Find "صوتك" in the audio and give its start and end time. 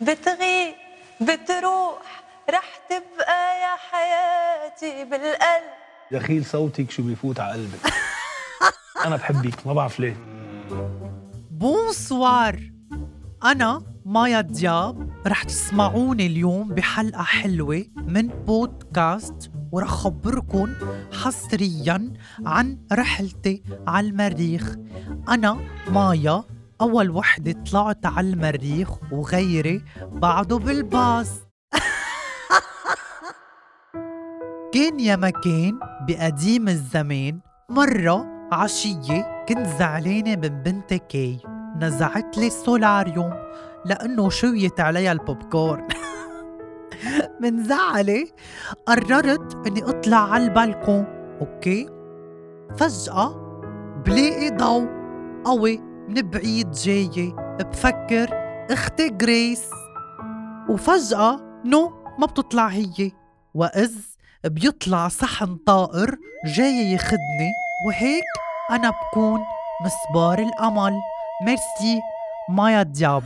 6.44-6.90